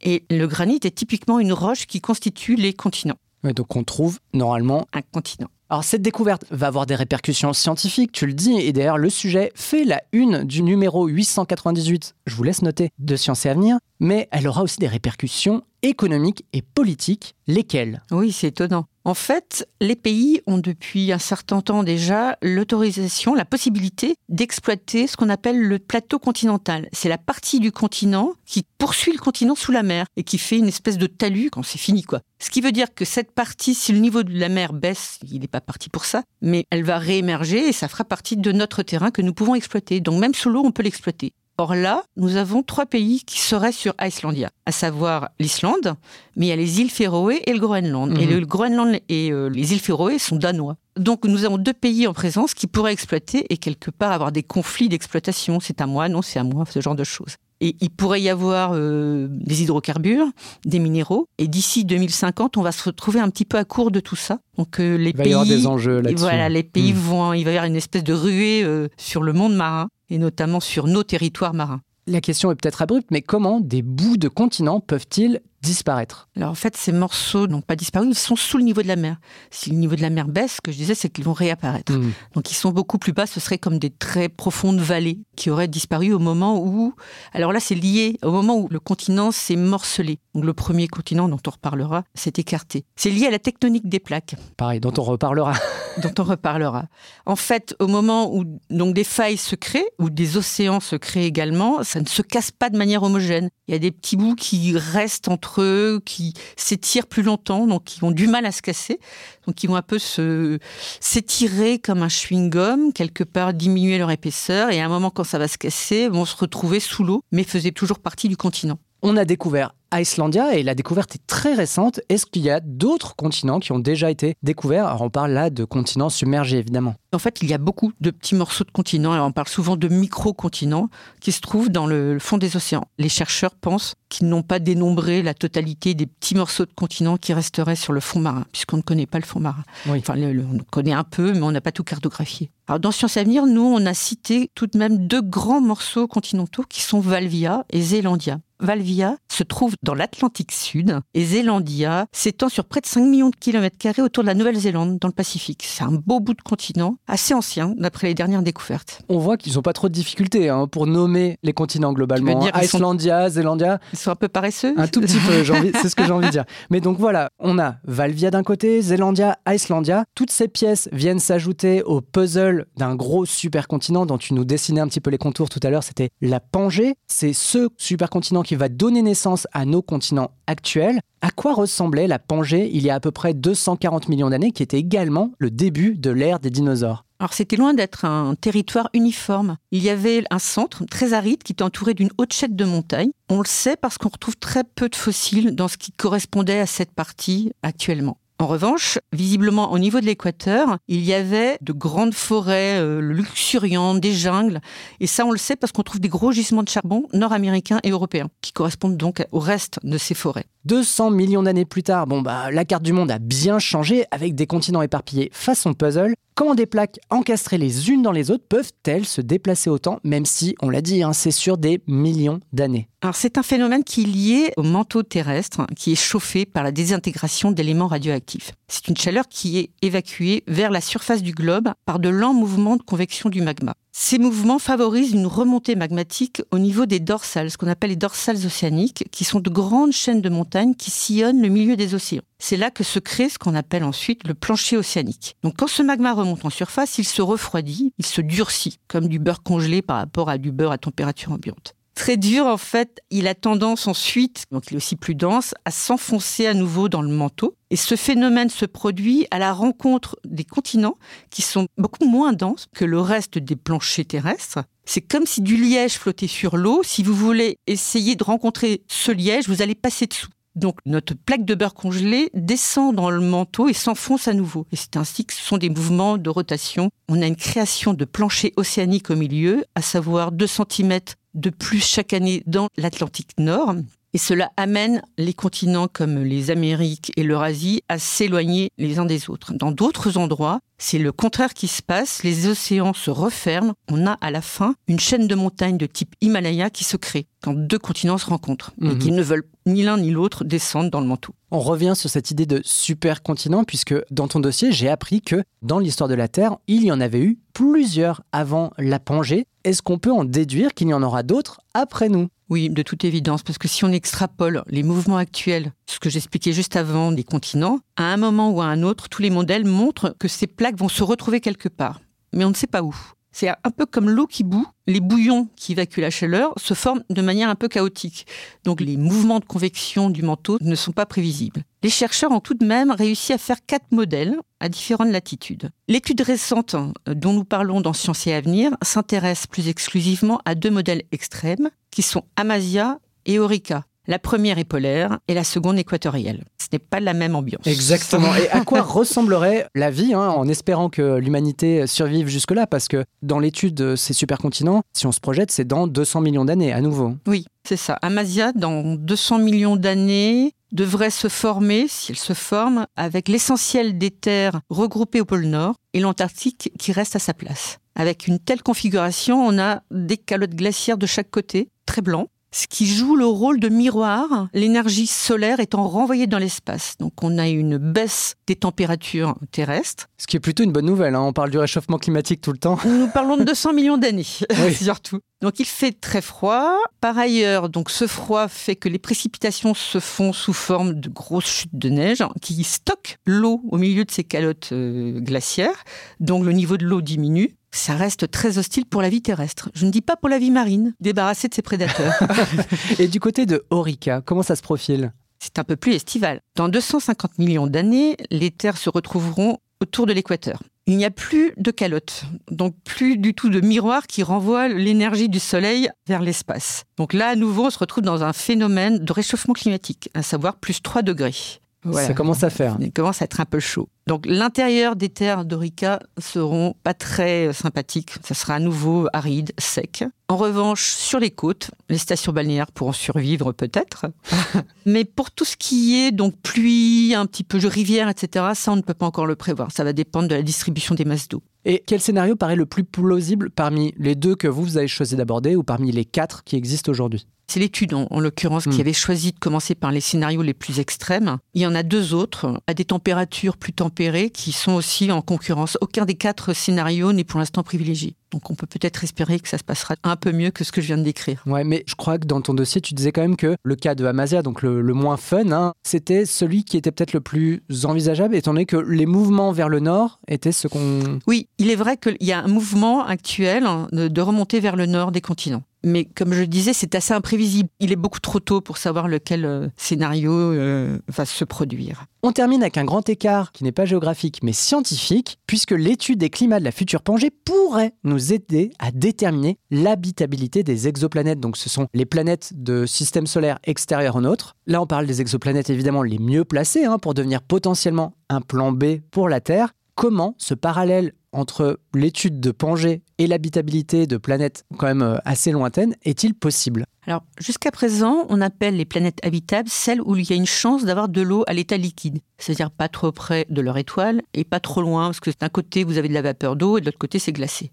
Et 0.00 0.24
le 0.28 0.46
granit 0.46 0.80
est 0.82 0.94
typiquement 0.94 1.38
une 1.38 1.52
roche 1.52 1.86
qui 1.86 2.00
constitue 2.00 2.56
les 2.56 2.72
continents. 2.72 3.18
donc 3.44 3.76
on 3.76 3.84
trouve 3.84 4.18
normalement 4.32 4.86
un 4.92 5.02
continent. 5.02 5.48
Alors 5.68 5.82
cette 5.82 6.02
découverte 6.02 6.44
va 6.52 6.68
avoir 6.68 6.86
des 6.86 6.94
répercussions 6.94 7.52
scientifiques, 7.52 8.12
tu 8.12 8.26
le 8.26 8.34
dis, 8.34 8.60
et 8.60 8.72
d'ailleurs 8.72 8.98
le 8.98 9.10
sujet 9.10 9.50
fait 9.56 9.84
la 9.84 10.00
une 10.12 10.44
du 10.44 10.62
numéro 10.62 11.08
898, 11.08 12.14
je 12.24 12.34
vous 12.36 12.44
laisse 12.44 12.62
noter, 12.62 12.90
de 13.00 13.16
Sciences 13.16 13.46
et 13.46 13.48
Avenir, 13.48 13.78
mais 13.98 14.28
elle 14.30 14.46
aura 14.46 14.62
aussi 14.62 14.78
des 14.78 14.86
répercussions 14.86 15.64
économiques 15.88 16.44
et 16.52 16.62
politiques, 16.62 17.34
lesquelles 17.46 18.02
Oui, 18.10 18.32
c'est 18.32 18.48
étonnant. 18.48 18.86
En 19.04 19.14
fait, 19.14 19.68
les 19.80 19.94
pays 19.94 20.40
ont 20.48 20.58
depuis 20.58 21.12
un 21.12 21.18
certain 21.18 21.60
temps 21.60 21.84
déjà 21.84 22.36
l'autorisation, 22.42 23.34
la 23.34 23.44
possibilité 23.44 24.16
d'exploiter 24.28 25.06
ce 25.06 25.16
qu'on 25.16 25.28
appelle 25.28 25.60
le 25.60 25.78
plateau 25.78 26.18
continental. 26.18 26.88
C'est 26.92 27.08
la 27.08 27.16
partie 27.16 27.60
du 27.60 27.70
continent 27.70 28.32
qui 28.46 28.64
poursuit 28.78 29.12
le 29.12 29.18
continent 29.18 29.54
sous 29.54 29.70
la 29.70 29.84
mer 29.84 30.06
et 30.16 30.24
qui 30.24 30.38
fait 30.38 30.58
une 30.58 30.66
espèce 30.66 30.98
de 30.98 31.06
talus 31.06 31.50
quand 31.50 31.62
c'est 31.62 31.78
fini, 31.78 32.02
quoi. 32.02 32.20
Ce 32.40 32.50
qui 32.50 32.60
veut 32.60 32.72
dire 32.72 32.92
que 32.94 33.04
cette 33.04 33.30
partie, 33.30 33.74
si 33.74 33.92
le 33.92 34.00
niveau 34.00 34.24
de 34.24 34.36
la 34.36 34.48
mer 34.48 34.72
baisse, 34.72 35.20
il 35.30 35.40
n'est 35.40 35.46
pas 35.46 35.60
parti 35.60 35.88
pour 35.88 36.04
ça, 36.04 36.24
mais 36.42 36.64
elle 36.70 36.82
va 36.82 36.98
réémerger 36.98 37.68
et 37.68 37.72
ça 37.72 37.86
fera 37.86 38.04
partie 38.04 38.36
de 38.36 38.50
notre 38.50 38.82
terrain 38.82 39.12
que 39.12 39.22
nous 39.22 39.34
pouvons 39.34 39.54
exploiter. 39.54 40.00
Donc 40.00 40.18
même 40.18 40.34
sous 40.34 40.50
l'eau, 40.50 40.62
on 40.64 40.72
peut 40.72 40.82
l'exploiter. 40.82 41.32
Or 41.58 41.74
là, 41.74 42.04
nous 42.18 42.36
avons 42.36 42.62
trois 42.62 42.84
pays 42.84 43.22
qui 43.24 43.40
seraient 43.40 43.72
sur 43.72 43.94
Icelandia, 44.00 44.50
à 44.66 44.72
savoir 44.72 45.30
l'Islande, 45.40 45.94
mais 46.36 46.46
il 46.46 46.48
y 46.50 46.52
a 46.52 46.56
les 46.56 46.80
îles 46.82 46.90
Féroé 46.90 47.42
et 47.46 47.54
le 47.54 47.58
Groenland. 47.58 48.12
Et 48.18 48.26
mhm. 48.26 48.40
le 48.40 48.46
Groenland 48.46 49.00
et 49.08 49.32
euh, 49.32 49.48
les 49.48 49.72
îles 49.72 49.80
Féroé 49.80 50.18
sont 50.18 50.36
danois. 50.36 50.76
Donc 50.98 51.24
nous 51.24 51.44
avons 51.44 51.56
deux 51.56 51.72
pays 51.72 52.06
en 52.06 52.12
présence 52.12 52.52
qui 52.52 52.66
pourraient 52.66 52.92
exploiter 52.92 53.46
et 53.48 53.56
quelque 53.56 53.90
part 53.90 54.12
avoir 54.12 54.32
des 54.32 54.42
conflits 54.42 54.90
d'exploitation. 54.90 55.58
C'est 55.58 55.80
à 55.80 55.86
moi, 55.86 56.10
non, 56.10 56.20
c'est 56.20 56.38
à 56.38 56.44
moi, 56.44 56.64
ce 56.68 56.80
genre 56.80 56.94
de 56.94 57.04
choses. 57.04 57.36
Et 57.62 57.74
il 57.80 57.88
pourrait 57.88 58.20
y 58.20 58.28
avoir 58.28 58.72
euh, 58.74 59.26
des 59.30 59.62
hydrocarbures, 59.62 60.26
des 60.66 60.78
minéraux. 60.78 61.26
Et 61.38 61.48
d'ici 61.48 61.86
2050, 61.86 62.58
on 62.58 62.62
va 62.62 62.70
se 62.70 62.84
retrouver 62.84 63.18
un 63.18 63.30
petit 63.30 63.46
peu 63.46 63.56
à 63.56 63.64
court 63.64 63.90
de 63.90 64.00
tout 64.00 64.16
ça. 64.16 64.40
Donc 64.58 64.78
euh, 64.78 64.98
les 64.98 65.08
il 65.10 65.16
va 65.16 65.22
pays, 65.22 65.32
y 65.32 65.34
avoir 65.34 65.46
des 65.46 65.66
enjeux 65.66 66.00
là-dessus. 66.00 66.18
Voilà, 66.18 66.50
les 66.50 66.62
pays 66.62 66.92
mhm. 66.92 66.98
vont, 66.98 67.32
il 67.32 67.44
va 67.44 67.52
y 67.52 67.54
avoir 67.54 67.64
une 67.64 67.76
espèce 67.76 68.04
de 68.04 68.12
ruée 68.12 68.66
sur 68.98 69.22
le 69.22 69.32
monde 69.32 69.54
marin 69.54 69.88
et 70.10 70.18
notamment 70.18 70.60
sur 70.60 70.86
nos 70.86 71.02
territoires 71.02 71.54
marins. 71.54 71.82
La 72.06 72.20
question 72.20 72.52
est 72.52 72.54
peut-être 72.54 72.82
abrupte, 72.82 73.08
mais 73.10 73.22
comment 73.22 73.60
des 73.60 73.82
bouts 73.82 74.16
de 74.16 74.28
continents 74.28 74.80
peuvent-ils 74.80 75.40
disparaître 75.66 76.28
Alors 76.36 76.50
en 76.50 76.54
fait, 76.54 76.76
ces 76.76 76.92
morceaux 76.92 77.46
n'ont 77.46 77.60
pas 77.60 77.76
disparu, 77.76 78.08
ils 78.08 78.14
sont 78.14 78.36
sous 78.36 78.58
le 78.58 78.64
niveau 78.64 78.82
de 78.82 78.88
la 78.88 78.96
mer. 78.96 79.16
Si 79.50 79.70
le 79.70 79.76
niveau 79.76 79.96
de 79.96 80.02
la 80.02 80.10
mer 80.10 80.28
baisse, 80.28 80.56
ce 80.56 80.60
que 80.60 80.72
je 80.72 80.76
disais, 80.76 80.94
c'est 80.94 81.08
qu'ils 81.08 81.24
vont 81.24 81.32
réapparaître. 81.32 81.92
Mmh. 81.92 82.12
Donc 82.34 82.50
ils 82.50 82.54
sont 82.54 82.70
beaucoup 82.70 82.98
plus 82.98 83.12
bas, 83.12 83.26
ce 83.26 83.40
serait 83.40 83.58
comme 83.58 83.78
des 83.78 83.90
très 83.90 84.28
profondes 84.28 84.80
vallées 84.80 85.20
qui 85.36 85.50
auraient 85.50 85.68
disparu 85.68 86.12
au 86.12 86.18
moment 86.18 86.58
où... 86.58 86.94
Alors 87.32 87.52
là, 87.52 87.60
c'est 87.60 87.74
lié 87.74 88.18
au 88.22 88.30
moment 88.30 88.56
où 88.58 88.68
le 88.70 88.80
continent 88.80 89.30
s'est 89.30 89.56
morcelé. 89.56 90.18
Donc 90.34 90.44
le 90.44 90.54
premier 90.54 90.88
continent 90.88 91.28
dont 91.28 91.40
on 91.46 91.50
reparlera 91.50 92.04
s'est 92.14 92.32
écarté. 92.36 92.84
C'est 92.96 93.10
lié 93.10 93.26
à 93.26 93.30
la 93.30 93.38
tectonique 93.38 93.88
des 93.88 94.00
plaques. 94.00 94.36
Pareil, 94.56 94.80
dont 94.80 94.92
on 94.98 95.02
reparlera. 95.02 95.54
dont 96.02 96.12
on 96.18 96.24
reparlera. 96.24 96.86
En 97.24 97.36
fait, 97.36 97.74
au 97.80 97.86
moment 97.86 98.34
où 98.34 98.44
donc 98.70 98.94
des 98.94 99.04
failles 99.04 99.36
se 99.36 99.54
créent, 99.54 99.88
ou 99.98 100.10
des 100.10 100.36
océans 100.36 100.80
se 100.80 100.96
créent 100.96 101.26
également, 101.26 101.82
ça 101.82 102.00
ne 102.00 102.06
se 102.06 102.22
casse 102.22 102.50
pas 102.50 102.70
de 102.70 102.76
manière 102.76 103.02
homogène. 103.02 103.50
Il 103.68 103.72
y 103.72 103.74
a 103.74 103.78
des 103.78 103.90
petits 103.90 104.16
bouts 104.16 104.34
qui 104.34 104.76
restent 104.76 105.28
entre 105.28 105.55
qui 106.04 106.34
s'étirent 106.56 107.06
plus 107.06 107.22
longtemps, 107.22 107.66
donc 107.66 107.84
qui 107.84 108.04
ont 108.04 108.10
du 108.10 108.26
mal 108.26 108.46
à 108.46 108.52
se 108.52 108.62
casser, 108.62 109.00
donc 109.46 109.62
ils 109.62 109.68
vont 109.68 109.76
un 109.76 109.82
peu 109.82 109.98
se 109.98 110.58
s'étirer 111.00 111.78
comme 111.78 112.02
un 112.02 112.08
chewing-gum, 112.08 112.92
quelque 112.92 113.24
part 113.24 113.54
diminuer 113.54 113.98
leur 113.98 114.10
épaisseur, 114.10 114.70
et 114.70 114.80
à 114.80 114.86
un 114.86 114.88
moment 114.88 115.10
quand 115.10 115.24
ça 115.24 115.38
va 115.38 115.48
se 115.48 115.58
casser, 115.58 116.08
vont 116.08 116.24
se 116.24 116.36
retrouver 116.36 116.80
sous 116.80 117.04
l'eau, 117.04 117.22
mais 117.32 117.44
faisaient 117.44 117.72
toujours 117.72 117.98
partie 117.98 118.28
du 118.28 118.36
continent. 118.36 118.78
On 119.02 119.16
a 119.16 119.24
découvert 119.24 119.72
Icelandia 119.94 120.54
et 120.54 120.62
la 120.62 120.74
découverte 120.74 121.14
est 121.14 121.26
très 121.26 121.54
récente. 121.54 122.00
Est-ce 122.08 122.26
qu'il 122.26 122.42
y 122.42 122.50
a 122.50 122.60
d'autres 122.60 123.16
continents 123.16 123.60
qui 123.60 123.72
ont 123.72 123.78
déjà 123.78 124.10
été 124.10 124.34
découverts? 124.42 124.86
Alors 124.86 125.02
on 125.02 125.10
parle 125.10 125.32
là 125.32 125.50
de 125.50 125.64
continents 125.64 126.08
submergés 126.08 126.58
évidemment. 126.58 126.94
En 127.12 127.18
fait, 127.18 127.38
il 127.40 127.48
y 127.48 127.54
a 127.54 127.58
beaucoup 127.58 127.92
de 128.00 128.10
petits 128.10 128.34
morceaux 128.34 128.64
de 128.64 128.70
continents 128.70 129.16
et 129.16 129.18
on 129.18 129.32
parle 129.32 129.48
souvent 129.48 129.76
de 129.76 129.88
micro-continents 129.88 130.90
qui 131.20 131.32
se 131.32 131.40
trouvent 131.40 131.70
dans 131.70 131.86
le 131.86 132.18
fond 132.18 132.36
des 132.36 132.56
océans. 132.56 132.84
Les 132.98 133.08
chercheurs 133.08 133.54
pensent 133.54 133.94
qu'ils 134.08 134.28
n'ont 134.28 134.42
pas 134.42 134.58
dénombré 134.58 135.22
la 135.22 135.34
totalité 135.34 135.94
des 135.94 136.06
petits 136.06 136.34
morceaux 136.34 136.66
de 136.66 136.72
continents 136.72 137.16
qui 137.16 137.32
resteraient 137.32 137.76
sur 137.76 137.92
le 137.92 138.00
fond 138.00 138.20
marin, 138.20 138.44
puisqu'on 138.52 138.76
ne 138.76 138.82
connaît 138.82 139.06
pas 139.06 139.18
le 139.18 139.24
fond 139.24 139.40
marin. 139.40 139.64
Enfin, 139.88 140.14
on 140.16 140.58
connaît 140.70 140.92
un 140.92 141.04
peu, 141.04 141.32
mais 141.32 141.42
on 141.42 141.52
n'a 141.52 141.60
pas 141.60 141.72
tout 141.72 141.84
cartographié. 141.84 142.50
Alors, 142.68 142.80
dans 142.80 142.90
Sciences 142.90 143.16
Avenir, 143.16 143.46
nous, 143.46 143.62
on 143.62 143.86
a 143.86 143.94
cité 143.94 144.50
tout 144.54 144.66
de 144.66 144.76
même 144.76 145.06
deux 145.06 145.22
grands 145.22 145.60
morceaux 145.60 146.06
continentaux 146.06 146.64
qui 146.68 146.82
sont 146.82 147.00
Valvia 147.00 147.64
et 147.70 147.80
Zélandia. 147.80 148.40
Valvia 148.58 149.16
se 149.28 149.42
trouve 149.42 149.75
dans 149.82 149.94
l'Atlantique 149.94 150.52
Sud 150.52 151.00
et 151.14 151.24
Zélandia 151.24 152.06
s'étend 152.12 152.48
sur 152.48 152.64
près 152.64 152.80
de 152.80 152.86
5 152.86 153.02
millions 153.02 153.30
de 153.30 153.36
kilomètres 153.36 153.78
carrés 153.78 154.02
autour 154.02 154.22
de 154.22 154.28
la 154.28 154.34
Nouvelle-Zélande 154.34 154.98
dans 154.98 155.08
le 155.08 155.14
Pacifique. 155.14 155.64
C'est 155.66 155.84
un 155.84 155.92
beau 155.92 156.20
bout 156.20 156.34
de 156.34 156.42
continent, 156.42 156.96
assez 157.06 157.34
ancien 157.34 157.74
d'après 157.76 158.08
les 158.08 158.14
dernières 158.14 158.42
découvertes. 158.42 159.02
On 159.08 159.18
voit 159.18 159.36
qu'ils 159.36 159.54
n'ont 159.54 159.62
pas 159.62 159.72
trop 159.72 159.88
de 159.88 159.94
difficultés 159.94 160.48
hein, 160.48 160.66
pour 160.66 160.86
nommer 160.86 161.38
les 161.42 161.52
continents 161.52 161.92
globalement. 161.92 162.38
Dire 162.38 162.52
Icelandia, 162.60 163.30
Zélandia. 163.30 163.78
Ils 163.92 163.98
sont 163.98 164.10
un 164.10 164.16
peu 164.16 164.28
paresseux 164.28 164.74
Un 164.76 164.88
tout 164.88 165.00
petit 165.00 165.18
peu, 165.18 165.44
c'est 165.80 165.88
ce 165.88 165.96
que 165.96 166.04
j'ai 166.04 166.12
envie 166.12 166.26
de 166.26 166.32
dire. 166.32 166.44
Mais 166.70 166.80
donc 166.80 166.98
voilà, 166.98 167.30
on 167.38 167.58
a 167.58 167.76
Valvia 167.84 168.30
d'un 168.30 168.42
côté, 168.42 168.80
Zélandia, 168.80 169.38
Icelandia. 169.48 170.04
Toutes 170.14 170.30
ces 170.30 170.48
pièces 170.48 170.88
viennent 170.92 171.18
s'ajouter 171.18 171.82
au 171.82 172.00
puzzle 172.00 172.66
d'un 172.76 172.94
gros 172.94 173.26
supercontinent 173.26 174.06
dont 174.06 174.18
tu 174.18 174.34
nous 174.34 174.44
dessinais 174.44 174.80
un 174.80 174.88
petit 174.88 175.00
peu 175.00 175.10
les 175.10 175.18
contours 175.18 175.48
tout 175.48 175.60
à 175.62 175.70
l'heure. 175.70 175.84
C'était 175.84 176.10
la 176.20 176.40
Pangée. 176.40 176.94
C'est 177.06 177.32
ce 177.32 177.68
supercontinent 177.76 178.42
qui 178.42 178.54
va 178.54 178.68
donner 178.68 179.02
naissance 179.02 179.46
à 179.52 179.64
nos 179.66 179.82
continents 179.82 180.30
actuels. 180.46 181.00
À 181.20 181.30
quoi 181.30 181.54
ressemblait 181.54 182.06
la 182.06 182.18
Pangée 182.18 182.70
il 182.72 182.82
y 182.82 182.90
a 182.90 182.94
à 182.94 183.00
peu 183.00 183.10
près 183.10 183.34
240 183.34 184.08
millions 184.08 184.30
d'années, 184.30 184.52
qui 184.52 184.62
était 184.62 184.78
également 184.78 185.32
le 185.38 185.50
début 185.50 185.96
de 185.96 186.10
l'ère 186.10 186.40
des 186.40 186.50
dinosaures? 186.50 187.04
Alors 187.18 187.32
c'était 187.32 187.56
loin 187.56 187.72
d'être 187.72 188.04
un 188.04 188.34
territoire 188.34 188.90
uniforme. 188.92 189.56
Il 189.70 189.82
y 189.82 189.88
avait 189.88 190.24
un 190.30 190.38
centre 190.38 190.84
très 190.84 191.14
aride 191.14 191.42
qui 191.42 191.52
était 191.52 191.62
entouré 191.62 191.94
d'une 191.94 192.10
haute 192.18 192.32
chaîne 192.32 192.54
de 192.54 192.64
montagnes. 192.64 193.10
On 193.30 193.38
le 193.38 193.46
sait 193.46 193.76
parce 193.76 193.96
qu'on 193.96 194.10
retrouve 194.10 194.36
très 194.36 194.64
peu 194.64 194.88
de 194.88 194.96
fossiles 194.96 195.54
dans 195.54 195.68
ce 195.68 195.78
qui 195.78 195.92
correspondait 195.92 196.60
à 196.60 196.66
cette 196.66 196.92
partie 196.92 197.52
actuellement. 197.62 198.18
En 198.38 198.46
revanche, 198.46 198.98
visiblement 199.14 199.72
au 199.72 199.78
niveau 199.78 199.98
de 199.98 200.04
l'équateur, 200.04 200.76
il 200.88 201.02
y 201.02 201.14
avait 201.14 201.56
de 201.62 201.72
grandes 201.72 202.12
forêts 202.12 202.78
euh, 202.78 203.00
luxuriantes, 203.00 203.98
des 203.98 204.12
jungles, 204.12 204.60
et 205.00 205.06
ça 205.06 205.24
on 205.24 205.30
le 205.30 205.38
sait 205.38 205.56
parce 205.56 205.72
qu'on 205.72 205.82
trouve 205.82 206.00
des 206.00 206.10
gros 206.10 206.32
gisements 206.32 206.62
de 206.62 206.68
charbon 206.68 207.06
nord-américains 207.14 207.80
et 207.82 207.90
européens, 207.90 208.28
qui 208.42 208.52
correspondent 208.52 208.98
donc 208.98 209.24
au 209.32 209.38
reste 209.38 209.78
de 209.84 209.96
ces 209.96 210.14
forêts. 210.14 210.44
200 210.66 211.12
millions 211.12 211.44
d'années 211.44 211.64
plus 211.64 211.84
tard, 211.84 212.06
bon 212.06 212.20
bah 212.20 212.50
la 212.50 212.66
carte 212.66 212.82
du 212.82 212.92
monde 212.92 213.10
a 213.10 213.18
bien 213.18 213.58
changé 213.58 214.04
avec 214.10 214.34
des 214.34 214.46
continents 214.46 214.82
éparpillés 214.82 215.30
façon 215.32 215.72
puzzle. 215.72 216.14
Comment 216.34 216.54
des 216.54 216.66
plaques 216.66 216.98
encastrées 217.08 217.56
les 217.56 217.88
unes 217.88 218.02
dans 218.02 218.12
les 218.12 218.30
autres 218.30 218.44
peuvent-elles 218.46 219.06
se 219.06 219.22
déplacer 219.22 219.70
autant, 219.70 220.00
même 220.04 220.26
si, 220.26 220.54
on 220.60 220.68
l'a 220.68 220.82
dit, 220.82 221.02
hein, 221.02 221.14
c'est 221.14 221.30
sur 221.30 221.56
des 221.56 221.80
millions 221.86 222.40
d'années? 222.52 222.90
Alors 223.00 223.14
c'est 223.14 223.38
un 223.38 223.42
phénomène 223.42 223.84
qui 223.84 224.02
est 224.02 224.06
lié 224.06 224.52
au 224.58 224.62
manteau 224.62 225.02
terrestre, 225.02 225.66
qui 225.76 225.92
est 225.92 225.94
chauffé 225.94 226.44
par 226.44 226.62
la 226.62 226.72
désintégration 226.72 227.52
d'éléments 227.52 227.86
radioactifs. 227.86 228.25
C'est 228.68 228.88
une 228.88 228.96
chaleur 228.96 229.28
qui 229.28 229.58
est 229.58 229.70
évacuée 229.82 230.42
vers 230.46 230.70
la 230.70 230.80
surface 230.80 231.22
du 231.22 231.32
globe 231.32 231.70
par 231.84 231.98
de 231.98 232.08
lents 232.08 232.34
mouvements 232.34 232.76
de 232.76 232.82
convection 232.82 233.28
du 233.28 233.42
magma. 233.42 233.74
Ces 233.92 234.18
mouvements 234.18 234.58
favorisent 234.58 235.12
une 235.12 235.26
remontée 235.26 235.74
magmatique 235.74 236.42
au 236.50 236.58
niveau 236.58 236.84
des 236.84 237.00
dorsales, 237.00 237.50
ce 237.50 237.56
qu'on 237.56 237.66
appelle 237.66 237.90
les 237.90 237.96
dorsales 237.96 238.44
océaniques, 238.44 239.04
qui 239.10 239.24
sont 239.24 239.40
de 239.40 239.48
grandes 239.48 239.92
chaînes 239.92 240.20
de 240.20 240.28
montagnes 240.28 240.74
qui 240.74 240.90
sillonnent 240.90 241.40
le 241.40 241.48
milieu 241.48 241.76
des 241.76 241.94
océans. 241.94 242.22
C'est 242.38 242.58
là 242.58 242.70
que 242.70 242.84
se 242.84 242.98
crée 242.98 243.30
ce 243.30 243.38
qu'on 243.38 243.54
appelle 243.54 243.84
ensuite 243.84 244.26
le 244.26 244.34
plancher 244.34 244.76
océanique. 244.76 245.36
Donc 245.42 245.54
quand 245.56 245.68
ce 245.68 245.82
magma 245.82 246.12
remonte 246.12 246.44
en 246.44 246.50
surface, 246.50 246.98
il 246.98 247.04
se 247.04 247.22
refroidit, 247.22 247.92
il 247.98 248.04
se 248.04 248.20
durcit, 248.20 248.78
comme 248.88 249.08
du 249.08 249.18
beurre 249.18 249.42
congelé 249.42 249.80
par 249.80 249.96
rapport 249.96 250.28
à 250.28 250.36
du 250.36 250.52
beurre 250.52 250.72
à 250.72 250.78
température 250.78 251.32
ambiante 251.32 251.75
très 251.96 252.16
dur, 252.16 252.46
en 252.46 252.58
fait, 252.58 253.00
il 253.10 253.26
a 253.26 253.34
tendance 253.34 253.88
ensuite, 253.88 254.44
donc 254.52 254.68
il 254.68 254.74
est 254.74 254.76
aussi 254.76 254.94
plus 254.94 255.16
dense, 255.16 255.54
à 255.64 255.72
s'enfoncer 255.72 256.46
à 256.46 256.54
nouveau 256.54 256.88
dans 256.88 257.02
le 257.02 257.08
manteau. 257.08 257.56
Et 257.70 257.76
ce 257.76 257.96
phénomène 257.96 258.50
se 258.50 258.66
produit 258.66 259.26
à 259.32 259.40
la 259.40 259.52
rencontre 259.52 260.16
des 260.24 260.44
continents 260.44 260.98
qui 261.30 261.42
sont 261.42 261.66
beaucoup 261.76 262.06
moins 262.06 262.32
denses 262.32 262.66
que 262.72 262.84
le 262.84 263.00
reste 263.00 263.38
des 263.38 263.56
planchers 263.56 264.06
terrestres. 264.06 264.60
C'est 264.84 265.00
comme 265.00 265.26
si 265.26 265.40
du 265.40 265.56
liège 265.56 265.94
flottait 265.94 266.28
sur 266.28 266.56
l'eau. 266.56 266.82
Si 266.84 267.02
vous 267.02 267.14
voulez 267.14 267.58
essayer 267.66 268.14
de 268.14 268.22
rencontrer 268.22 268.84
ce 268.86 269.10
liège, 269.10 269.48
vous 269.48 269.62
allez 269.62 269.74
passer 269.74 270.06
dessous. 270.06 270.28
Donc 270.56 270.78
notre 270.86 271.14
plaque 271.14 271.44
de 271.44 271.54
beurre 271.54 271.74
congelé 271.74 272.30
descend 272.34 272.96
dans 272.96 273.10
le 273.10 273.20
manteau 273.20 273.68
et 273.68 273.74
s'enfonce 273.74 274.26
à 274.26 274.32
nouveau. 274.32 274.66
Et 274.72 274.76
c'est 274.76 274.96
ainsi 274.96 275.24
que 275.24 275.34
ce 275.34 275.42
sont 275.42 275.58
des 275.58 275.68
mouvements 275.68 276.16
de 276.16 276.30
rotation. 276.30 276.90
On 277.08 277.22
a 277.22 277.26
une 277.26 277.36
création 277.36 277.92
de 277.94 278.04
plancher 278.04 278.52
océanique 278.56 279.10
au 279.10 279.16
milieu, 279.16 279.64
à 279.74 279.82
savoir 279.82 280.32
2 280.32 280.46
cm 280.46 280.98
de 281.34 281.50
plus 281.50 281.80
chaque 281.80 282.14
année 282.14 282.42
dans 282.46 282.68
l'Atlantique 282.78 283.32
Nord. 283.38 283.74
Et 284.16 284.18
cela 284.18 284.50
amène 284.56 285.02
les 285.18 285.34
continents 285.34 285.88
comme 285.92 286.24
les 286.24 286.50
Amériques 286.50 287.12
et 287.18 287.22
l'Eurasie 287.22 287.82
à 287.90 287.98
s'éloigner 287.98 288.70
les 288.78 288.98
uns 288.98 289.04
des 289.04 289.28
autres. 289.28 289.52
Dans 289.52 289.72
d'autres 289.72 290.16
endroits, 290.16 290.60
c'est 290.78 290.98
le 290.98 291.12
contraire 291.12 291.52
qui 291.52 291.68
se 291.68 291.82
passe. 291.82 292.22
Les 292.22 292.48
océans 292.48 292.94
se 292.94 293.10
referment. 293.10 293.74
On 293.92 294.06
a 294.06 294.12
à 294.22 294.30
la 294.30 294.40
fin 294.40 294.74
une 294.88 294.98
chaîne 294.98 295.26
de 295.26 295.34
montagnes 295.34 295.76
de 295.76 295.84
type 295.84 296.14
Himalaya 296.22 296.70
qui 296.70 296.82
se 296.82 296.96
crée 296.96 297.26
quand 297.42 297.52
deux 297.52 297.78
continents 297.78 298.16
se 298.16 298.24
rencontrent 298.24 298.72
et 298.80 298.86
mhm. 298.86 298.98
qui 298.98 299.12
ne 299.12 299.22
veulent 299.22 299.44
ni 299.66 299.82
l'un 299.82 299.98
ni 299.98 300.10
l'autre 300.12 300.44
descendre 300.44 300.90
dans 300.90 301.00
le 301.00 301.06
manteau. 301.06 301.34
On 301.50 301.60
revient 301.60 301.92
sur 301.94 302.08
cette 302.08 302.30
idée 302.30 302.46
de 302.46 302.62
supercontinent 302.64 303.64
puisque 303.64 303.94
dans 304.10 304.28
ton 304.28 304.40
dossier, 304.40 304.72
j'ai 304.72 304.88
appris 304.88 305.20
que 305.20 305.44
dans 305.60 305.78
l'histoire 305.78 306.08
de 306.08 306.14
la 306.14 306.28
Terre, 306.28 306.56
il 306.68 306.84
y 306.84 306.90
en 306.90 307.02
avait 307.02 307.20
eu 307.20 307.38
plusieurs 307.52 308.22
avant 308.32 308.72
la 308.78 308.98
Pangée. 308.98 309.46
Est-ce 309.64 309.82
qu'on 309.82 309.98
peut 309.98 310.12
en 310.12 310.24
déduire 310.24 310.72
qu'il 310.72 310.88
y 310.88 310.94
en 310.94 311.02
aura 311.02 311.22
d'autres 311.22 311.60
après 311.74 312.08
nous? 312.08 312.28
Oui, 312.48 312.70
de 312.70 312.82
toute 312.82 313.04
évidence, 313.04 313.42
parce 313.42 313.58
que 313.58 313.66
si 313.66 313.84
on 313.84 313.90
extrapole 313.90 314.62
les 314.68 314.84
mouvements 314.84 315.16
actuels, 315.16 315.72
ce 315.86 315.98
que 315.98 316.08
j'expliquais 316.08 316.52
juste 316.52 316.76
avant 316.76 317.10
des 317.10 317.24
continents, 317.24 317.80
à 317.96 318.04
un 318.04 318.16
moment 318.16 318.50
ou 318.50 318.60
à 318.60 318.66
un 318.66 318.84
autre, 318.84 319.08
tous 319.08 319.22
les 319.22 319.30
modèles 319.30 319.64
montrent 319.64 320.14
que 320.20 320.28
ces 320.28 320.46
plaques 320.46 320.78
vont 320.78 320.88
se 320.88 321.02
retrouver 321.02 321.40
quelque 321.40 321.68
part. 321.68 322.00
Mais 322.32 322.44
on 322.44 322.50
ne 322.50 322.54
sait 322.54 322.68
pas 322.68 322.82
où. 322.82 322.94
C'est 323.32 323.48
un 323.48 323.70
peu 323.70 323.84
comme 323.84 324.08
l'eau 324.08 324.26
qui 324.26 324.44
bout. 324.44 324.66
Les 324.86 325.00
bouillons 325.00 325.50
qui 325.56 325.72
évacuent 325.72 326.00
la 326.00 326.08
chaleur 326.08 326.54
se 326.56 326.72
forment 326.72 327.02
de 327.10 327.20
manière 327.20 327.50
un 327.50 327.54
peu 327.54 327.68
chaotique. 327.68 328.26
Donc 328.64 328.80
les 328.80 328.96
mouvements 328.96 329.40
de 329.40 329.44
convection 329.44 330.08
du 330.08 330.22
manteau 330.22 330.56
ne 330.62 330.74
sont 330.74 330.92
pas 330.92 331.04
prévisibles. 331.04 331.62
Les 331.82 331.90
chercheurs 331.90 332.32
ont 332.32 332.40
tout 332.40 332.54
de 332.54 332.64
même 332.64 332.90
réussi 332.90 333.34
à 333.34 333.38
faire 333.38 333.58
quatre 333.66 333.92
modèles 333.92 334.38
à 334.60 334.70
différentes 334.70 335.10
latitudes. 335.10 335.68
L'étude 335.86 336.22
récente 336.22 336.74
euh, 336.74 337.14
dont 337.14 337.34
nous 337.34 337.44
parlons 337.44 337.82
dans 337.82 337.92
Sciences 337.92 338.26
et 338.26 338.32
Avenir 338.32 338.74
s'intéresse 338.80 339.46
plus 339.46 339.68
exclusivement 339.68 340.40
à 340.46 340.54
deux 340.54 340.70
modèles 340.70 341.02
extrêmes 341.12 341.68
qui 341.96 342.02
sont 342.02 342.24
Amasia 342.36 342.98
et 343.24 343.38
Orica. 343.38 343.86
La 344.06 344.18
première 344.18 344.58
est 344.58 344.64
polaire 344.64 345.18
et 345.28 345.34
la 345.34 345.44
seconde 345.44 345.78
équatoriale. 345.78 346.44
Ce 346.58 346.66
n'est 346.70 346.78
pas 346.78 347.00
la 347.00 347.14
même 347.14 347.34
ambiance. 347.34 347.66
Exactement. 347.66 348.36
Et 348.36 348.50
à 348.50 348.60
quoi 348.60 348.82
ressemblerait 348.82 349.66
la 349.74 349.90
vie 349.90 350.12
hein, 350.12 350.28
en 350.28 350.46
espérant 350.46 350.90
que 350.90 351.16
l'humanité 351.16 351.86
survive 351.86 352.28
jusque-là? 352.28 352.66
Parce 352.66 352.86
que 352.86 353.06
dans 353.22 353.38
l'étude 353.38 353.72
de 353.72 353.96
ces 353.96 354.12
supercontinents, 354.12 354.82
si 354.92 355.06
on 355.06 355.12
se 355.12 355.20
projette, 355.20 355.50
c'est 355.50 355.64
dans 355.64 355.86
200 355.86 356.20
millions 356.20 356.44
d'années 356.44 356.70
à 356.70 356.82
nouveau. 356.82 357.14
Oui, 357.26 357.46
c'est 357.66 357.78
ça. 357.78 357.94
Amasia, 358.02 358.52
dans 358.52 358.94
200 358.94 359.38
millions 359.38 359.76
d'années, 359.76 360.52
devrait 360.72 361.10
se 361.10 361.28
former, 361.28 361.86
si 361.88 362.12
elle 362.12 362.18
se 362.18 362.32
forme, 362.32 362.86
avec 362.96 363.28
l'essentiel 363.28 363.98
des 363.98 364.10
terres 364.10 364.60
regroupées 364.68 365.20
au 365.20 365.24
pôle 365.24 365.46
Nord 365.46 365.76
et 365.92 366.00
l'Antarctique 366.00 366.72
qui 366.78 366.92
reste 366.92 367.16
à 367.16 367.20
sa 367.20 367.34
place. 367.34 367.78
Avec 367.94 368.26
une 368.26 368.38
telle 368.38 368.62
configuration, 368.62 369.46
on 369.46 369.58
a 369.58 369.82
des 369.90 370.18
calottes 370.18 370.54
glaciaires 370.54 370.98
de 370.98 371.06
chaque 371.06 371.30
côté, 371.30 371.70
très 371.86 372.02
blancs, 372.02 372.28
ce 372.56 372.66
qui 372.66 372.86
joue 372.86 373.16
le 373.16 373.26
rôle 373.26 373.60
de 373.60 373.68
miroir, 373.68 374.48
l'énergie 374.54 375.06
solaire 375.06 375.60
étant 375.60 375.86
renvoyée 375.86 376.26
dans 376.26 376.38
l'espace. 376.38 376.94
Donc 376.98 377.12
on 377.22 377.36
a 377.36 377.48
une 377.48 377.76
baisse 377.76 378.36
des 378.46 378.56
températures 378.56 379.36
terrestres. 379.52 380.08
Ce 380.16 380.26
qui 380.26 380.38
est 380.38 380.40
plutôt 380.40 380.62
une 380.62 380.72
bonne 380.72 380.86
nouvelle, 380.86 381.14
hein. 381.14 381.20
on 381.20 381.34
parle 381.34 381.50
du 381.50 381.58
réchauffement 381.58 381.98
climatique 381.98 382.40
tout 382.40 382.52
le 382.52 382.58
temps. 382.58 382.78
Nous 382.86 383.08
parlons 383.08 383.36
de 383.36 383.44
200 383.56 383.74
millions 383.74 383.98
d'années, 383.98 384.24
surtout. 384.72 385.20
Donc 385.42 385.60
il 385.60 385.66
fait 385.66 385.92
très 385.92 386.22
froid. 386.22 386.78
Par 387.02 387.18
ailleurs, 387.18 387.68
donc 387.68 387.90
ce 387.90 388.06
froid 388.06 388.48
fait 388.48 388.74
que 388.74 388.88
les 388.88 388.98
précipitations 388.98 389.74
se 389.74 390.00
font 390.00 390.32
sous 390.32 390.54
forme 390.54 390.94
de 390.94 391.10
grosses 391.10 391.44
chutes 391.44 391.78
de 391.78 391.90
neige 391.90 392.24
qui 392.40 392.64
stockent 392.64 393.18
l'eau 393.26 393.60
au 393.68 393.76
milieu 393.76 394.06
de 394.06 394.10
ces 394.10 394.24
calottes 394.24 394.70
euh, 394.72 395.20
glaciaires. 395.20 395.84
Donc 396.20 396.42
le 396.46 396.52
niveau 396.52 396.78
de 396.78 396.86
l'eau 396.86 397.02
diminue 397.02 397.54
ça 397.76 397.94
reste 397.94 398.30
très 398.30 398.58
hostile 398.58 398.86
pour 398.86 399.02
la 399.02 399.08
vie 399.08 399.22
terrestre. 399.22 399.70
Je 399.74 399.86
ne 399.86 399.90
dis 399.90 400.00
pas 400.00 400.16
pour 400.16 400.28
la 400.28 400.38
vie 400.38 400.50
marine, 400.50 400.94
débarrassée 401.00 401.48
de 401.48 401.54
ses 401.54 401.62
prédateurs. 401.62 402.14
Et 402.98 403.08
du 403.08 403.20
côté 403.20 403.46
de 403.46 403.64
Orica, 403.70 404.22
comment 404.22 404.42
ça 404.42 404.56
se 404.56 404.62
profile? 404.62 405.12
C'est 405.38 405.58
un 405.58 405.64
peu 405.64 405.76
plus 405.76 405.92
estival. 405.94 406.40
Dans 406.56 406.68
250 406.68 407.38
millions 407.38 407.66
d'années, 407.66 408.16
les 408.30 408.50
terres 408.50 408.78
se 408.78 408.90
retrouveront 408.90 409.58
autour 409.80 410.06
de 410.06 410.12
l'équateur. 410.12 410.62
Il 410.86 410.96
n'y 410.96 411.04
a 411.04 411.10
plus 411.10 411.52
de 411.56 411.70
calotte, 411.70 412.24
donc 412.50 412.74
plus 412.84 413.18
du 413.18 413.34
tout 413.34 413.50
de 413.50 413.60
miroir 413.60 414.06
qui 414.06 414.22
renvoie 414.22 414.68
l'énergie 414.68 415.28
du 415.28 415.40
Soleil 415.40 415.90
vers 416.06 416.22
l'espace. 416.22 416.84
Donc 416.96 417.12
là, 417.12 417.28
à 417.28 417.34
nouveau, 417.34 417.66
on 417.66 417.70
se 417.70 417.78
retrouve 417.78 418.04
dans 418.04 418.22
un 418.22 418.32
phénomène 418.32 419.00
de 419.00 419.12
réchauffement 419.12 419.54
climatique, 419.54 420.08
à 420.14 420.22
savoir 420.22 420.56
plus 420.56 420.80
3 420.80 421.02
degrés. 421.02 421.60
Ça 421.92 422.14
commence 422.14 422.42
à 422.42 422.50
faire. 422.50 422.76
Il 422.80 422.92
commence 422.92 423.20
à 423.20 423.26
être 423.26 423.40
un 423.40 423.44
peu 423.44 423.60
chaud. 423.60 423.88
Donc 424.06 424.24
l'intérieur 424.24 424.94
des 424.94 425.08
terres 425.08 425.44
d'Orica 425.44 425.98
seront 426.18 426.76
pas 426.84 426.94
très 426.94 427.48
euh, 427.48 427.52
sympathiques. 427.52 428.14
Ça 428.22 428.34
sera 428.34 428.54
à 428.54 428.58
nouveau 428.60 429.08
aride, 429.12 429.52
sec. 429.58 430.04
En 430.28 430.36
revanche, 430.36 430.92
sur 430.92 431.18
les 431.18 431.32
côtes, 431.32 431.72
les 431.88 431.98
stations 431.98 432.32
balnéaires 432.32 432.70
pourront 432.70 432.92
survivre 432.92 433.50
peut-être. 433.50 434.06
Mais 434.86 435.04
pour 435.04 435.32
tout 435.32 435.44
ce 435.44 435.56
qui 435.56 435.96
est 435.96 436.12
donc 436.12 436.36
pluie, 436.40 437.14
un 437.16 437.26
petit 437.26 437.42
peu 437.42 437.58
de 437.58 437.66
rivière, 437.66 438.08
etc., 438.08 438.46
ça 438.54 438.70
on 438.70 438.76
ne 438.76 438.82
peut 438.82 438.94
pas 438.94 439.06
encore 439.06 439.26
le 439.26 439.34
prévoir. 439.34 439.72
Ça 439.72 439.82
va 439.82 439.92
dépendre 439.92 440.28
de 440.28 440.36
la 440.36 440.42
distribution 440.42 440.94
des 440.94 441.04
masses 441.04 441.28
d'eau. 441.28 441.42
Et 441.64 441.82
quel 441.84 442.00
scénario 442.00 442.36
paraît 442.36 442.54
le 442.54 442.66
plus 442.66 442.84
plausible 442.84 443.50
parmi 443.50 443.92
les 443.96 444.14
deux 444.14 444.36
que 444.36 444.46
vous 444.46 444.76
avez 444.76 444.86
choisi 444.86 445.16
d'aborder 445.16 445.56
ou 445.56 445.64
parmi 445.64 445.90
les 445.90 446.04
quatre 446.04 446.44
qui 446.44 446.54
existent 446.54 446.92
aujourd'hui? 446.92 447.26
C'est 447.46 447.60
l'étude, 447.60 447.94
en, 447.94 448.20
l'occurrence, 448.20 448.64
qui 448.64 448.78
hmm. 448.78 448.80
avait 448.80 448.92
choisi 448.92 449.32
de 449.32 449.38
commencer 449.38 449.74
par 449.74 449.92
les 449.92 450.00
scénarios 450.00 450.42
les 450.42 450.54
plus 450.54 450.80
extrêmes. 450.80 451.38
Il 451.54 451.62
y 451.62 451.66
en 451.66 451.74
a 451.74 451.82
deux 451.82 452.14
autres, 452.14 452.60
à 452.66 452.74
des 452.74 452.84
températures 452.84 453.56
plus 453.56 453.72
tempérées, 453.72 454.30
qui 454.30 454.52
sont 454.52 454.72
aussi 454.72 455.10
en 455.12 455.22
concurrence. 455.22 455.78
Aucun 455.80 456.04
des 456.04 456.14
quatre 456.14 456.52
scénarios 456.52 457.12
n'est 457.12 457.24
pour 457.24 457.38
l'instant 457.38 457.62
privilégié. 457.62 458.16
Donc 458.32 458.50
on 458.50 458.54
peut 458.54 458.66
peut-être 458.66 459.04
espérer 459.04 459.38
que 459.38 459.48
ça 459.48 459.58
se 459.58 459.64
passera 459.64 459.94
un 460.02 460.16
peu 460.16 460.32
mieux 460.32 460.50
que 460.50 460.64
ce 460.64 460.72
que 460.72 460.80
je 460.80 460.88
viens 460.88 460.98
de 460.98 461.02
décrire. 461.02 461.42
Ouais, 461.46 461.64
mais 461.64 461.84
je 461.86 461.94
crois 461.94 462.18
que 462.18 462.26
dans 462.26 462.40
ton 462.40 462.54
dossier, 462.54 462.80
tu 462.80 462.94
disais 462.94 463.12
quand 463.12 463.22
même 463.22 463.36
que 463.36 463.56
le 463.62 463.76
cas 463.76 463.94
de 463.94 464.04
Amazia, 464.04 464.42
donc 464.42 464.62
le, 464.62 464.82
moins 464.92 465.16
fun, 465.16 465.52
hein, 465.52 465.72
c'était 465.84 466.24
celui 466.26 466.64
qui 466.64 466.76
était 466.76 466.90
peut-être 466.90 467.12
le 467.12 467.20
plus 467.20 467.62
envisageable, 467.84 468.34
étant 468.34 468.52
donné 468.52 468.66
que 468.66 468.76
les 468.76 469.06
mouvements 469.06 469.52
vers 469.52 469.68
le 469.68 469.80
nord 469.80 470.18
étaient 470.26 470.52
ce 470.52 470.68
qu'on... 470.68 471.20
Oui, 471.26 471.48
il 471.58 471.70
est 471.70 471.76
vrai 471.76 471.96
qu'il 471.96 472.16
y 472.20 472.32
a 472.32 472.42
un 472.42 472.48
mouvement 472.48 473.06
actuel 473.06 473.64
hein, 473.64 473.86
de 473.92 474.20
remonter 474.20 474.60
vers 474.60 474.76
le 474.76 474.86
nord 474.86 475.12
des 475.12 475.20
continents. 475.20 475.62
Mais 475.84 476.04
comme 476.04 476.32
je 476.32 476.40
le 476.40 476.46
disais, 476.46 476.72
c'est 476.72 476.94
assez 476.94 477.12
imprévisible. 477.12 477.68
Il 477.80 477.92
est 477.92 477.96
beaucoup 477.96 478.20
trop 478.20 478.40
tôt 478.40 478.60
pour 478.60 478.78
savoir 478.78 479.08
lequel 479.08 479.44
euh, 479.44 479.68
scénario 479.76 480.32
euh, 480.32 480.98
va 481.08 481.24
se 481.24 481.44
produire. 481.44 482.06
On 482.22 482.32
termine 482.32 482.62
avec 482.62 482.76
un 482.76 482.84
grand 482.84 483.08
écart 483.08 483.52
qui 483.52 483.62
n'est 483.62 483.72
pas 483.72 483.84
géographique 483.84 484.40
mais 484.42 484.52
scientifique, 484.52 485.38
puisque 485.46 485.70
l'étude 485.70 486.18
des 486.18 486.30
climats 486.30 486.58
de 486.58 486.64
la 486.64 486.72
future 486.72 487.02
Pangée 487.02 487.30
pourrait 487.30 487.94
nous 488.02 488.32
aider 488.32 488.70
à 488.80 488.90
déterminer 488.90 489.58
l'habitabilité 489.70 490.64
des 490.64 490.88
exoplanètes. 490.88 491.40
Donc 491.40 491.56
ce 491.56 491.68
sont 491.68 491.86
les 491.94 492.06
planètes 492.06 492.52
de 492.54 492.84
système 492.86 493.26
solaire 493.26 493.58
extérieur 493.64 494.16
au 494.16 494.20
nôtre. 494.20 494.56
Là 494.66 494.82
on 494.82 494.86
parle 494.86 495.06
des 495.06 495.20
exoplanètes 495.20 495.70
évidemment 495.70 496.02
les 496.02 496.18
mieux 496.18 496.44
placées 496.44 496.84
hein, 496.84 496.98
pour 496.98 497.14
devenir 497.14 497.42
potentiellement 497.42 498.14
un 498.28 498.40
plan 498.40 498.72
B 498.72 498.98
pour 499.10 499.28
la 499.28 499.40
Terre. 499.40 499.72
Comment 499.94 500.34
ce 500.38 500.54
parallèle 500.54 501.12
entre 501.36 501.78
l'étude 501.94 502.40
de 502.40 502.50
Pangée 502.50 503.02
et 503.18 503.26
l'habitabilité 503.26 504.06
de 504.06 504.16
planètes 504.16 504.64
quand 504.78 504.86
même 504.86 505.02
euh, 505.02 505.18
assez 505.24 505.52
lointaines 505.52 505.94
est-il 506.04 506.34
possible? 506.34 506.86
Alors, 507.06 507.22
jusqu'à 507.38 507.70
présent, 507.70 508.26
on 508.30 508.40
appelle 508.40 508.76
les 508.76 508.84
planètes 508.84 509.24
habitables 509.24 509.68
celles 509.68 510.00
où 510.00 510.16
il 510.16 510.28
y 510.28 510.32
a 510.32 510.36
une 510.36 510.46
chance 510.46 510.84
d'avoir 510.84 511.08
de 511.08 511.22
l'eau 511.22 511.44
à 511.46 511.52
l'état 511.52 511.76
liquide, 511.76 512.18
c'est-à-dire 512.38 512.70
pas 512.70 512.88
trop 512.88 513.12
près 513.12 513.46
de 513.48 513.60
leur 513.60 513.78
étoile 513.78 514.22
et 514.34 514.44
pas 514.44 514.58
trop 514.58 514.82
loin, 514.82 515.06
parce 515.06 515.20
que 515.20 515.30
d'un 515.38 515.48
côté, 515.48 515.84
vous 515.84 515.98
avez 515.98 516.08
de 516.08 516.14
la 516.14 516.22
vapeur 516.22 516.56
d'eau 516.56 516.78
et 516.78 516.80
de 516.80 516.86
l'autre 516.86 516.98
côté, 516.98 517.20
c'est 517.20 517.32
glacé. 517.32 517.70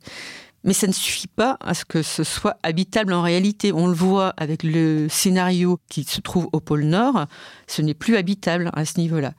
Mais 0.63 0.73
ça 0.73 0.87
ne 0.87 0.93
suffit 0.93 1.27
pas 1.27 1.57
à 1.59 1.73
ce 1.73 1.83
que 1.83 2.01
ce 2.01 2.23
soit 2.23 2.57
habitable 2.63 3.13
en 3.13 3.21
réalité. 3.21 3.73
On 3.73 3.87
le 3.87 3.93
voit 3.93 4.33
avec 4.37 4.63
le 4.63 5.07
scénario 5.09 5.79
qui 5.89 6.03
se 6.03 6.21
trouve 6.21 6.47
au 6.53 6.59
pôle 6.59 6.83
Nord, 6.83 7.25
ce 7.67 7.81
n'est 7.81 7.93
plus 7.93 8.15
habitable 8.15 8.71
à 8.73 8.85
ce 8.85 8.99
niveau-là. 8.99 9.33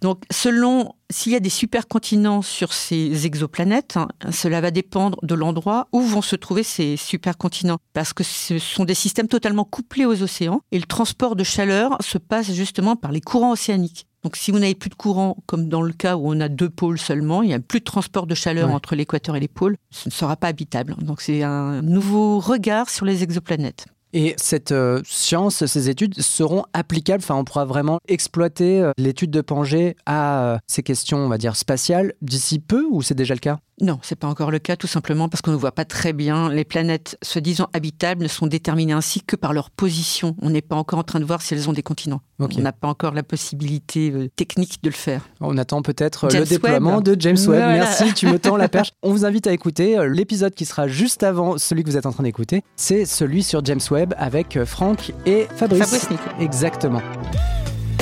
Donc, 0.00 0.22
selon 0.30 0.94
s'il 1.10 1.32
y 1.32 1.36
a 1.36 1.40
des 1.40 1.50
supercontinents 1.50 2.40
sur 2.40 2.72
ces 2.72 3.26
exoplanètes, 3.26 3.96
hein, 3.96 4.08
cela 4.30 4.60
va 4.60 4.70
dépendre 4.70 5.18
de 5.22 5.34
l'endroit 5.34 5.88
où 5.92 6.00
vont 6.00 6.22
se 6.22 6.36
trouver 6.36 6.62
ces 6.62 6.96
supercontinents, 6.96 7.78
parce 7.92 8.12
que 8.12 8.24
ce 8.24 8.58
sont 8.58 8.84
des 8.84 8.94
systèmes 8.94 9.28
totalement 9.28 9.64
couplés 9.64 10.06
aux 10.06 10.22
océans, 10.22 10.62
et 10.72 10.78
le 10.78 10.86
transport 10.86 11.36
de 11.36 11.44
chaleur 11.44 11.98
se 12.00 12.16
passe 12.16 12.52
justement 12.52 12.96
par 12.96 13.12
les 13.12 13.20
courants 13.20 13.52
océaniques. 13.52 14.06
Donc 14.22 14.36
si 14.36 14.50
vous 14.50 14.58
n'avez 14.58 14.74
plus 14.74 14.90
de 14.90 14.94
courant, 14.94 15.38
comme 15.46 15.68
dans 15.68 15.82
le 15.82 15.92
cas 15.92 16.16
où 16.16 16.30
on 16.30 16.40
a 16.40 16.48
deux 16.48 16.68
pôles 16.68 16.98
seulement, 16.98 17.42
il 17.42 17.48
n'y 17.48 17.54
a 17.54 17.60
plus 17.60 17.80
de 17.80 17.84
transport 17.84 18.26
de 18.26 18.34
chaleur 18.34 18.70
entre 18.70 18.94
l'équateur 18.94 19.36
et 19.36 19.40
les 19.40 19.48
pôles, 19.48 19.76
ce 19.90 20.08
ne 20.08 20.12
sera 20.12 20.36
pas 20.36 20.48
habitable. 20.48 20.94
Donc 21.00 21.20
c'est 21.20 21.42
un 21.42 21.82
nouveau 21.82 22.38
regard 22.38 22.90
sur 22.90 23.06
les 23.06 23.22
exoplanètes. 23.22 23.86
Et 24.12 24.34
cette 24.38 24.72
euh, 24.72 25.00
science, 25.04 25.64
ces 25.64 25.88
études 25.88 26.20
seront 26.20 26.64
applicables, 26.72 27.22
enfin 27.22 27.36
on 27.36 27.44
pourra 27.44 27.64
vraiment 27.64 28.00
exploiter 28.08 28.80
euh, 28.80 28.90
l'étude 28.98 29.30
de 29.30 29.40
Pangée 29.40 29.96
à 30.04 30.44
euh, 30.44 30.58
ces 30.66 30.82
questions, 30.82 31.18
on 31.18 31.28
va 31.28 31.38
dire, 31.38 31.54
spatiales 31.54 32.14
d'ici 32.20 32.58
peu 32.58 32.84
ou 32.90 33.02
c'est 33.02 33.14
déjà 33.14 33.34
le 33.34 33.40
cas? 33.40 33.60
Non, 33.80 33.98
c'est 34.02 34.18
pas 34.18 34.26
encore 34.26 34.50
le 34.50 34.58
cas, 34.58 34.76
tout 34.76 34.86
simplement 34.86 35.28
parce 35.28 35.40
qu'on 35.42 35.52
ne 35.52 35.56
voit 35.56 35.72
pas 35.72 35.84
très 35.84 36.12
bien. 36.12 36.50
Les 36.50 36.64
planètes 36.64 37.16
se 37.22 37.38
disant 37.38 37.68
habitables 37.72 38.22
ne 38.22 38.28
sont 38.28 38.46
déterminées 38.46 38.92
ainsi 38.92 39.22
que 39.22 39.36
par 39.36 39.52
leur 39.52 39.70
position. 39.70 40.36
On 40.42 40.50
n'est 40.50 40.60
pas 40.60 40.76
encore 40.76 40.98
en 40.98 41.02
train 41.02 41.20
de 41.20 41.24
voir 41.24 41.40
si 41.42 41.54
elles 41.54 41.68
ont 41.68 41.72
des 41.72 41.82
continents. 41.82 42.20
On 42.38 42.48
n'a 42.60 42.72
pas 42.72 42.88
encore 42.88 43.14
la 43.14 43.22
possibilité 43.22 44.10
euh, 44.10 44.28
technique 44.34 44.82
de 44.82 44.88
le 44.88 44.94
faire. 44.94 45.28
On 45.40 45.58
attend 45.58 45.82
peut-être 45.82 46.24
euh, 46.24 46.40
le 46.40 46.44
déploiement 46.44 47.00
de 47.00 47.16
James 47.18 47.36
Webb. 47.36 47.60
Merci, 47.60 48.14
tu 48.14 48.26
me 48.26 48.38
tends 48.38 48.56
la 48.56 48.68
perche. 48.70 48.92
On 49.02 49.12
vous 49.12 49.24
invite 49.24 49.46
à 49.46 49.52
écouter 49.52 49.98
euh, 49.98 50.08
l'épisode 50.08 50.54
qui 50.54 50.64
sera 50.64 50.88
juste 50.88 51.22
avant 51.22 51.58
celui 51.58 51.82
que 51.84 51.90
vous 51.90 51.96
êtes 51.96 52.06
en 52.06 52.12
train 52.12 52.24
d'écouter. 52.24 52.62
C'est 52.76 53.04
celui 53.04 53.42
sur 53.42 53.64
James 53.64 53.80
Webb 53.90 54.14
avec 54.16 54.62
Franck 54.64 55.12
et 55.26 55.46
Fabrice. 55.54 55.84
Fabrice 55.84 56.08
Exactement. 56.40 57.02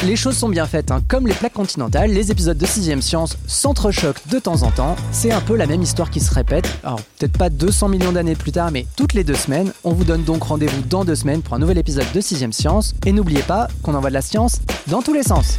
Les 0.04 0.14
choses 0.14 0.36
sont 0.36 0.48
bien 0.48 0.66
faites, 0.66 0.92
hein. 0.92 1.02
comme 1.08 1.26
les 1.26 1.34
plaques 1.34 1.54
continentales, 1.54 2.12
les 2.12 2.30
épisodes 2.30 2.56
de 2.56 2.66
6ème 2.66 3.00
Science 3.00 3.36
s'entrechoquent 3.46 4.26
de 4.30 4.38
temps 4.38 4.62
en 4.62 4.70
temps. 4.70 4.96
C'est 5.10 5.32
un 5.32 5.40
peu 5.40 5.56
la 5.56 5.66
même 5.66 5.82
histoire 5.82 6.10
qui 6.10 6.20
se 6.20 6.32
répète. 6.32 6.68
Alors, 6.84 7.00
peut-être 7.18 7.36
pas 7.36 7.50
200 7.50 7.88
millions 7.88 8.12
d'années 8.12 8.36
plus 8.36 8.52
tard, 8.52 8.70
mais 8.70 8.86
toutes 8.96 9.14
les 9.14 9.24
deux 9.24 9.34
semaines. 9.34 9.72
On 9.82 9.92
vous 9.92 10.04
donne 10.04 10.22
donc 10.22 10.44
rendez-vous 10.44 10.82
dans 10.82 11.04
deux 11.04 11.16
semaines 11.16 11.42
pour 11.42 11.54
un 11.54 11.58
nouvel 11.58 11.78
épisode 11.78 12.06
de 12.14 12.20
6ème 12.20 12.52
Science. 12.52 12.94
Et 13.06 13.12
n'oubliez 13.12 13.42
pas 13.42 13.66
qu'on 13.82 13.94
envoie 13.94 14.10
de 14.10 14.14
la 14.14 14.22
science 14.22 14.60
dans 14.86 15.02
tous 15.02 15.14
les 15.14 15.24
sens. 15.24 15.58